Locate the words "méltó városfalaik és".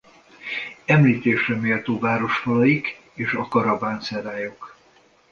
1.55-3.33